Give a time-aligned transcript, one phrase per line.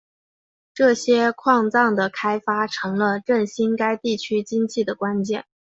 [0.73, 5.45] 这些矿藏的开发成了振兴该地区经济的关键。